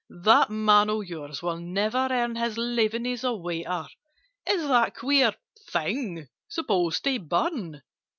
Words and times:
"That 0.23 0.49
man 0.49 0.89
of 0.89 1.05
yours 1.05 1.43
will 1.43 1.59
never 1.59 2.07
earn 2.09 2.35
His 2.35 2.57
living 2.57 3.05
as 3.05 3.23
a 3.23 3.35
waiter! 3.35 3.85
Is 4.49 4.63
that 4.67 4.95
queer 4.95 5.35
thing 5.71 6.25
supposed 6.49 7.03
to 7.03 7.19
burn? 7.19 7.83